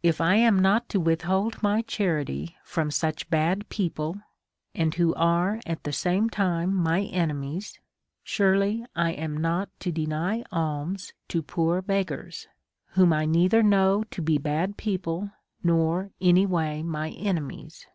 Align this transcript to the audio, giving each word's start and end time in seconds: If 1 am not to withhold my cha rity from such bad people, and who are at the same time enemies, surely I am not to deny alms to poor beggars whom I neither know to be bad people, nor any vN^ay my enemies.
If 0.00 0.20
1 0.20 0.36
am 0.36 0.60
not 0.60 0.88
to 0.90 1.00
withhold 1.00 1.60
my 1.60 1.82
cha 1.82 2.04
rity 2.04 2.54
from 2.62 2.92
such 2.92 3.28
bad 3.30 3.68
people, 3.68 4.20
and 4.76 4.94
who 4.94 5.12
are 5.16 5.58
at 5.66 5.82
the 5.82 5.92
same 5.92 6.30
time 6.30 6.86
enemies, 6.86 7.80
surely 8.22 8.86
I 8.94 9.10
am 9.10 9.36
not 9.36 9.70
to 9.80 9.90
deny 9.90 10.44
alms 10.52 11.14
to 11.30 11.42
poor 11.42 11.82
beggars 11.82 12.46
whom 12.90 13.12
I 13.12 13.24
neither 13.24 13.60
know 13.64 14.04
to 14.12 14.22
be 14.22 14.38
bad 14.38 14.76
people, 14.76 15.32
nor 15.64 16.12
any 16.20 16.46
vN^ay 16.46 16.84
my 16.84 17.10
enemies. 17.10 17.88